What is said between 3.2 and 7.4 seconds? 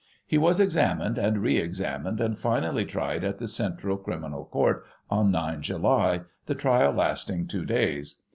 at the Central Criminal Court on 9 July, the trial last